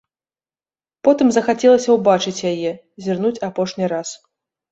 Потым 1.07 1.27
захацелася 1.35 1.89
ўбачыць 1.99 2.45
яе, 2.53 2.71
зірнуць 3.09 3.35
апошні 3.49 3.93
раз. 3.93 4.09